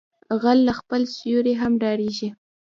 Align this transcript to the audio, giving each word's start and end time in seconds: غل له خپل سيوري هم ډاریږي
غل 0.41 0.59
له 0.67 0.73
خپل 0.79 1.01
سيوري 1.17 1.53
هم 1.61 1.71
ډاریږي 1.83 2.29